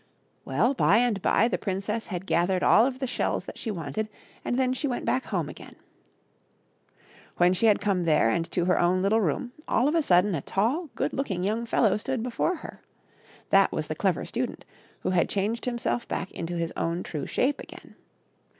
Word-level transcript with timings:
Well, 0.45 0.73
by 0.73 0.97
and 0.97 1.21
by 1.21 1.47
the 1.47 1.59
princess 1.59 2.07
had 2.07 2.25
gathered 2.25 2.63
all 2.63 2.87
of 2.87 2.97
the 2.97 3.05
shells 3.05 3.45
that 3.45 3.59
she 3.59 3.69
wanted, 3.69 4.09
and 4.43 4.57
then 4.57 4.73
she 4.73 4.87
went 4.87 5.05
back 5.05 5.25
home 5.25 5.47
again. 5.47 5.75
When 7.37 7.53
she 7.53 7.67
had 7.67 7.79
come 7.79 8.05
there 8.05 8.27
and 8.31 8.51
to 8.51 8.65
her 8.65 8.79
own 8.79 9.03
little 9.03 9.21
room, 9.21 9.51
all 9.67 9.87
of 9.87 9.93
a 9.93 10.01
sudden 10.01 10.33
a 10.33 10.41
tall, 10.41 10.89
good 10.95 11.13
looking 11.13 11.43
young 11.43 11.67
fellow 11.67 11.97
stood 11.97 12.23
before 12.23 12.55
her. 12.55 12.81
That 13.51 13.71
was 13.71 13.85
the 13.85 13.95
Clever 13.95 14.25
Student, 14.25 14.65
who 15.01 15.11
had 15.11 15.29
changed 15.29 15.65
himself 15.65 16.07
back 16.07 16.31
into 16.31 16.55
his 16.55 16.73
own 16.75 17.03
true 17.03 17.27
shape 17.27 17.61
again. 17.61 17.93